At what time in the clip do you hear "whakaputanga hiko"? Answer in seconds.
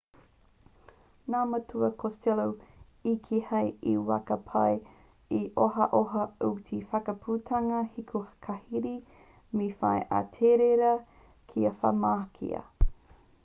6.95-8.23